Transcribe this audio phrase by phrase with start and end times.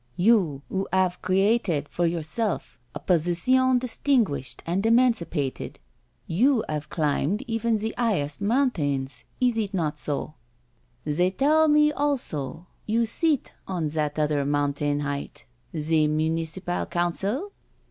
[0.17, 5.75] You, who have created for yourself a position distinguished and eman cipated.
[6.25, 10.33] You have climbed even the highest moun tains— is it not so?
[11.03, 17.51] They tell me also you sit on that other mountain height, the Municipal Council?"